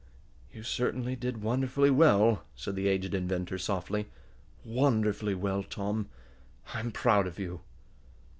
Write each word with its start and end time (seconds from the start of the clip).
"You 0.51 0.63
certainly 0.63 1.15
did 1.15 1.43
wonderfully 1.43 1.91
well," 1.91 2.43
said 2.55 2.73
the 2.75 2.87
aged 2.87 3.13
inventor, 3.13 3.59
softly. 3.59 4.07
"Wonderfully 4.65 5.35
well, 5.35 5.61
Tom. 5.61 6.09
I'm 6.73 6.91
proud 6.91 7.27
of 7.27 7.37
you." 7.37 7.61